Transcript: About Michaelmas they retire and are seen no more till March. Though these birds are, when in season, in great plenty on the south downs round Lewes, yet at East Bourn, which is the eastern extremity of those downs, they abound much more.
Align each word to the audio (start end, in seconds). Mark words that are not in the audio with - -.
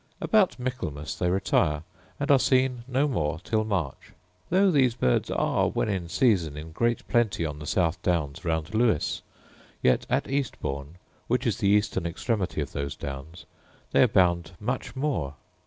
About 0.19 0.57
Michaelmas 0.57 1.13
they 1.15 1.29
retire 1.29 1.83
and 2.19 2.31
are 2.31 2.39
seen 2.39 2.83
no 2.87 3.07
more 3.07 3.37
till 3.43 3.63
March. 3.63 4.13
Though 4.49 4.71
these 4.71 4.95
birds 4.95 5.29
are, 5.29 5.67
when 5.69 5.89
in 5.89 6.09
season, 6.09 6.57
in 6.57 6.71
great 6.71 7.07
plenty 7.07 7.45
on 7.45 7.59
the 7.59 7.67
south 7.67 8.01
downs 8.01 8.43
round 8.43 8.73
Lewes, 8.73 9.21
yet 9.83 10.07
at 10.09 10.27
East 10.27 10.59
Bourn, 10.59 10.95
which 11.27 11.45
is 11.45 11.59
the 11.59 11.69
eastern 11.69 12.07
extremity 12.07 12.61
of 12.61 12.71
those 12.71 12.95
downs, 12.95 13.45
they 13.91 14.01
abound 14.01 14.53
much 14.59 14.95
more. 14.95 15.35